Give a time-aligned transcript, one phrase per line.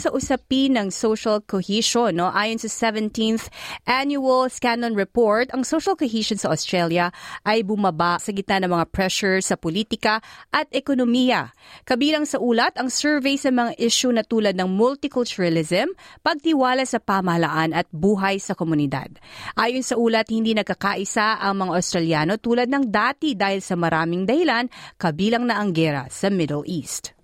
[0.00, 2.16] Sa usapin ng social cohesion.
[2.16, 2.32] No?
[2.32, 3.52] Ayon sa 17th
[3.84, 7.12] Annual Scanlon Report, ang social cohesion sa Australia
[7.44, 11.52] ay bumaba sa gitna ng mga pressure sa politika at ekonomiya.
[11.84, 15.92] Kabilang sa ulat ang survey sa mga issue na tulad ng multiculturalism,
[16.24, 19.12] pagtiwala sa pamahalaan at buhay sa komunidad.
[19.60, 24.64] Ayon sa ulat, hindi nagkakaisa ang mga Australiano tulad ng dati dahil sa maraming dahilan,
[24.96, 27.19] kabilang na ang gera sa Middle East.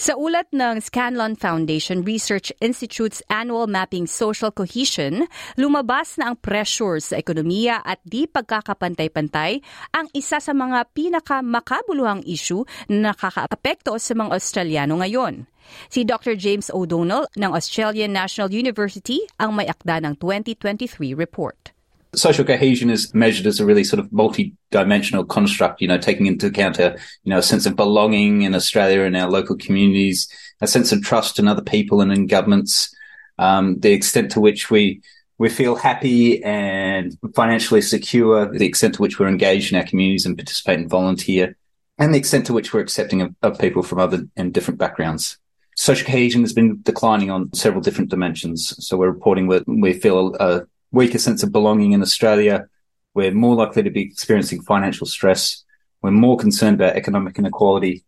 [0.00, 5.28] Sa ulat ng Scanlon Foundation Research Institute's annual mapping social cohesion,
[5.60, 9.60] lumabas na ang pressure sa ekonomiya at di pagkakapantay-pantay
[9.92, 15.44] ang isa sa mga pinakamakabuluhang issue na nakakaapekto sa mga Australiano ngayon.
[15.92, 16.32] Si Dr.
[16.32, 21.76] James O'Donnell ng Australian National University ang may akda ng 2023 report.
[22.14, 26.46] Social cohesion is measured as a really sort of multi-dimensional construct, you know, taking into
[26.46, 30.28] account a, you know, a sense of belonging in Australia and our local communities,
[30.60, 32.94] a sense of trust in other people and in governments,
[33.38, 35.00] um, the extent to which we,
[35.38, 40.26] we feel happy and financially secure, the extent to which we're engaged in our communities
[40.26, 41.56] and participate and volunteer,
[41.98, 45.38] and the extent to which we're accepting of, of people from other and different backgrounds.
[45.76, 48.74] Social cohesion has been declining on several different dimensions.
[48.86, 52.66] So we're reporting that we feel a weaker sense of belonging in Australia.
[53.14, 55.64] We're more likely to be experiencing financial stress.
[56.02, 58.04] We're more concerned about economic inequality,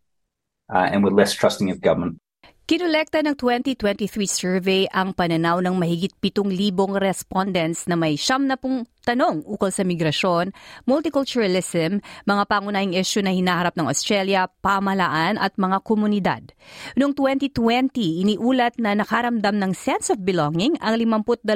[0.73, 2.19] uh, and we're less trusting of government.
[2.63, 8.87] Kinolekta ng 2023 survey ang pananaw ng mahigit 7,000 respondents na may siyam na pong
[9.03, 10.55] tanong ukol sa migrasyon,
[10.87, 16.55] multiculturalism, mga pangunahing issue na hinaharap ng Australia, pamalaan at mga komunidad.
[16.95, 21.51] Noong 2020, iniulat na nakaramdam ng sense of belonging ang 52%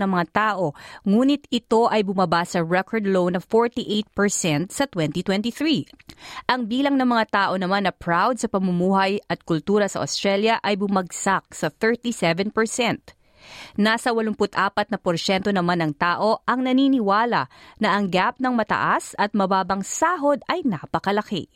[0.00, 0.72] ng mga tao,
[1.04, 6.48] ngunit ito ay bumaba sa record low na 48% sa 2023.
[6.48, 10.62] Ang bilang ng mga tao naman na proud sa pamumuhay at kultura sa Australia Australia
[10.62, 12.54] ay bumagsak sa 37%.
[13.74, 14.54] Nasa 84
[14.94, 17.50] na porsyento naman ng tao ang naniniwala
[17.82, 21.50] na ang gap ng mataas at mababang sahod ay napakalaki.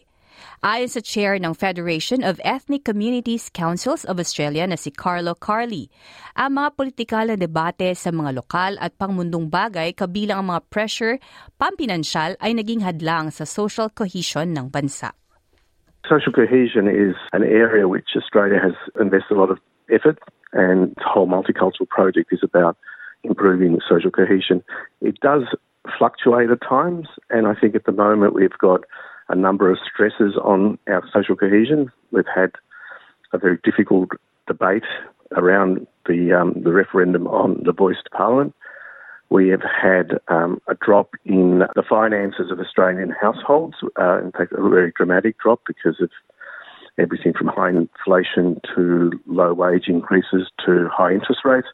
[0.66, 5.86] Ayon sa chair ng Federation of Ethnic Communities Councils of Australia na si Carlo Carly,
[6.34, 11.22] ang mga politikal na debate sa mga lokal at pangmundong bagay kabilang ang mga pressure
[11.54, 15.14] pampinansyal ay naging hadlang sa social cohesion ng bansa.
[16.08, 19.58] Social cohesion is an area which Australia has invested a lot of
[19.90, 20.18] effort,
[20.52, 22.76] and the whole multicultural project is about
[23.24, 24.62] improving social cohesion.
[25.00, 25.42] It does
[25.98, 28.84] fluctuate at times, and I think at the moment we've got
[29.28, 31.90] a number of stresses on our social cohesion.
[32.12, 32.52] We've had
[33.32, 34.10] a very difficult
[34.46, 34.84] debate
[35.36, 38.54] around the um, the referendum on the voice to parliament.
[39.28, 44.52] We have had um, a drop in the finances of Australian households, uh, in fact,
[44.52, 46.10] a very dramatic drop because of
[46.98, 51.68] everything from high inflation to low wage increases to high interest rates.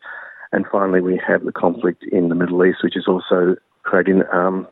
[0.53, 4.67] And finally, we have the conflict in the Middle East, which is also creating um,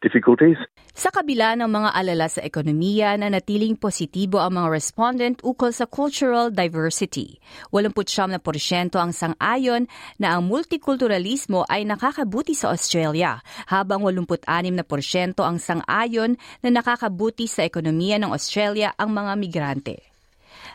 [0.00, 0.58] difficulties.
[0.96, 5.84] Sa kabila ng mga alala sa ekonomiya na natiling positibo ang mga respondent ukol sa
[5.84, 7.36] cultural diversity.
[7.68, 9.84] 89% na porsyento ang sang-ayon
[10.16, 17.44] na ang multikulturalismo ay nakakabuti sa Australia, habang 86% na porsyento ang sang-ayon na nakakabuti
[17.44, 20.15] sa ekonomiya ng Australia ang mga migrante.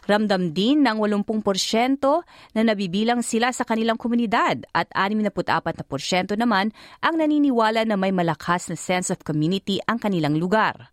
[0.09, 2.01] Ramdam din ng 80%
[2.57, 6.73] na nabibilang sila sa kanilang komunidad at 64% naman
[7.06, 10.89] ang naniniwala na may malakas na sense of community ang kanilang lugar.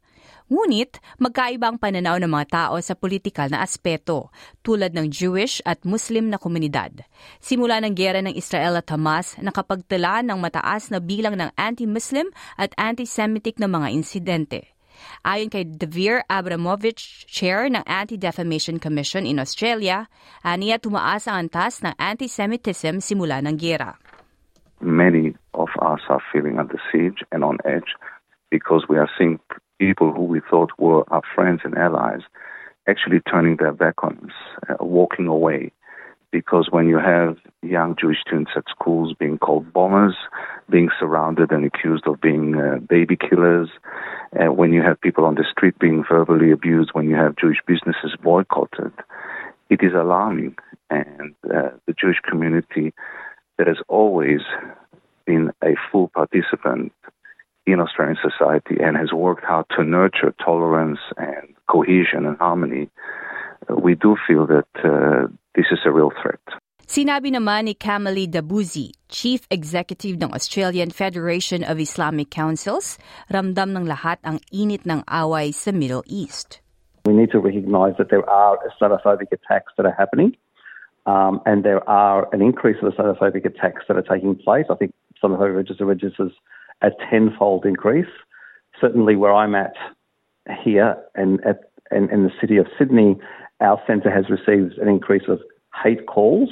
[0.48, 4.32] Ngunit, magkaiba ang pananaw ng mga tao sa politikal na aspeto,
[4.64, 7.04] tulad ng Jewish at Muslim na komunidad.
[7.36, 12.72] Simula ng gera ng Israel at Hamas, nakapagtala ng mataas na bilang ng anti-Muslim at
[12.80, 14.77] anti-Semitic na mga insidente.
[15.24, 20.06] Ayon kay Devere Abramovich, chair ng Anti-Defamation Commission in Australia,
[20.44, 23.96] aniya tumaas ang antas ng anti-Semitism simula ng gera.
[24.80, 27.98] Many of us are feeling under siege and on edge
[28.50, 29.40] because we are seeing
[29.78, 32.22] people who we thought were our friends and allies
[32.88, 34.36] actually turning their back on us,
[34.68, 35.72] uh, walking away.
[36.30, 37.36] Because when you have
[37.68, 40.16] young Jewish students at schools being called bombers,
[40.70, 43.68] being surrounded and accused of being uh, baby killers,
[44.38, 47.58] uh, when you have people on the street being verbally abused, when you have Jewish
[47.66, 48.92] businesses boycotted,
[49.70, 50.56] it is alarming.
[50.90, 52.92] And uh, the Jewish community
[53.58, 54.40] that has always
[55.26, 56.92] been a full participant
[57.66, 62.88] in Australian society and has worked hard to nurture tolerance and cohesion and harmony,
[63.68, 66.40] uh, we do feel that uh, this is a real threat.
[66.88, 72.96] Sinabi naman ni Kamali Dabuzi, Chief Executive ng Australian Federation of Islamic Councils,
[73.28, 76.64] ramdam ng lahat ang init ng away sa Middle East.
[77.04, 80.32] We need to recognise that there are Islamophobic attacks that are happening.
[81.04, 84.64] Um, and there are an increase of Islamophobic attacks that are taking place.
[84.72, 86.32] I think Islamophobic register registers
[86.80, 88.08] a tenfold increase.
[88.80, 89.76] Certainly, where I'm at
[90.64, 93.20] here and at and in the city of Sydney,
[93.60, 95.44] our centre has received an increase of
[95.84, 96.48] hate calls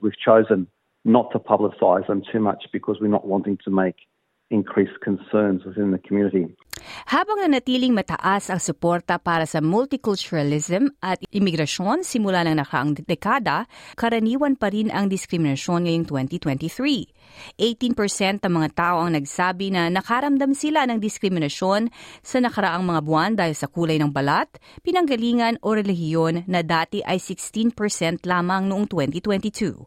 [0.00, 0.66] we've chosen
[1.04, 3.96] not to publicise them too much because we're not wanting to make
[4.50, 6.54] increased concerns within the community.
[7.06, 14.58] Habang nanatiling mataas ang suporta para sa multiculturalism at imigrasyon simula ng nakaraang dekada, karaniwan
[14.58, 17.06] pa rin ang diskriminasyon ngayong 2023.
[17.62, 21.94] 18% ng mga tao ang nagsabi na nakaramdam sila ng diskriminasyon
[22.26, 24.50] sa nakaraang mga buwan dahil sa kulay ng balat,
[24.82, 29.78] pinanggalingan o relihiyon na dati ay 16% lamang noong 2022.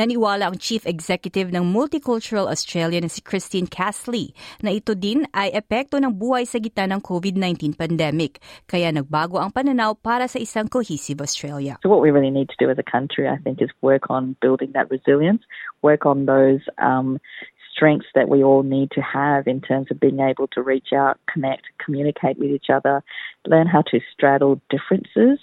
[0.00, 4.32] Naniwala ang Chief Executive ng Multicultural Australia na si Christine Castley
[4.64, 8.38] na ito din ay epekto ng buhay sa gitna ng COVID-19 pandemic,
[8.70, 11.74] kaya nagbago ang pananaw para sa isang cohesive Australia.
[11.82, 14.38] So what we really need to do as a country, I think, is work on
[14.38, 15.42] building that resilience,
[15.82, 17.18] work on those um,
[17.74, 21.18] strengths that we all need to have in terms of being able to reach out,
[21.26, 23.02] connect, communicate with each other,
[23.46, 25.42] learn how to straddle differences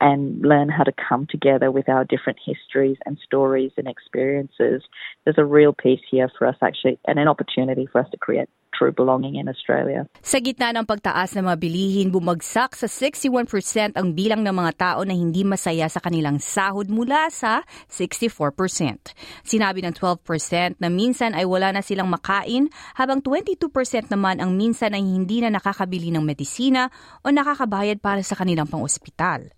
[0.00, 4.82] and learn how to come together with our different histories and stories and experiences.
[5.24, 8.48] There's a real piece here for us actually and an opportunity for us to create
[8.76, 10.04] true belonging in Australia.
[10.20, 15.00] Sa gitna ng pagtaas ng mga bilihin, bumagsak sa 61% ang bilang ng mga tao
[15.08, 19.16] na hindi masaya sa kanilang sahod mula sa 64%.
[19.40, 24.92] Sinabi ng 12% na minsan ay wala na silang makain, habang 22% naman ang minsan
[24.92, 26.92] ay hindi na nakakabili ng medisina
[27.24, 29.48] o nakakabayad para sa kanilang pang-ospital.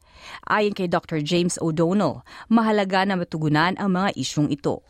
[0.47, 1.23] Ayon kay Dr.
[1.23, 4.83] James O'Donnell, mahalaga na matugunan ang mga isyong ito.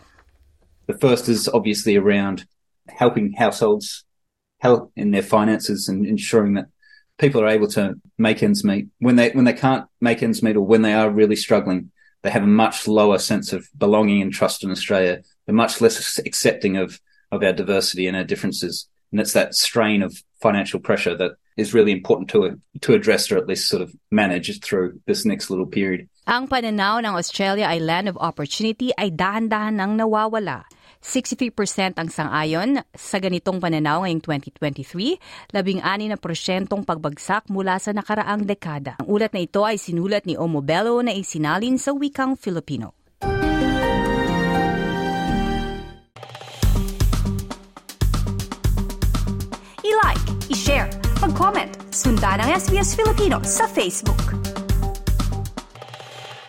[0.88, 2.48] The first is obviously around
[2.88, 4.07] helping households
[4.58, 6.66] help in their finances and ensuring that
[7.18, 8.88] people are able to make ends meet.
[8.98, 11.90] When they when they can't make ends meet or when they are really struggling,
[12.22, 15.22] they have a much lower sense of belonging and trust in Australia.
[15.46, 17.00] They're much less accepting of
[17.30, 18.88] of our diversity and our differences.
[19.12, 23.36] And it's that strain of financial pressure that is really important to to address or
[23.36, 26.08] at least sort of manage through this next little period.
[26.28, 30.68] Ang pananaw ng Australia ay land of opportunity ay dahan-dahan nang nawawala.
[31.02, 38.44] 63% ang sangayon sa ganitong pananaw ngayong 2023, labing-ani na porsyentong pagbagsak mula sa nakaraang
[38.44, 38.98] dekada.
[39.02, 42.94] Ang ulat na ito ay sinulat ni Omo Bello na isinalin sa wikang Filipino.
[49.86, 50.90] I-like, i-share,
[51.22, 54.47] mag-comment, sundan ang SBS Filipino sa Facebook.